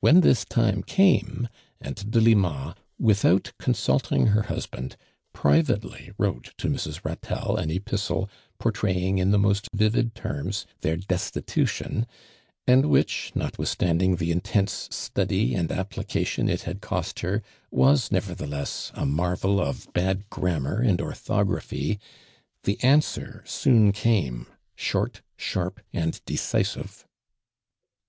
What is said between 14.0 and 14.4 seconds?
ing the